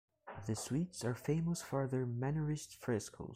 The 0.47 0.55
suites 0.55 1.05
are 1.05 1.13
famous 1.13 1.61
for 1.61 1.85
their 1.85 2.07
Mannerist 2.07 2.73
frescoes. 2.77 3.29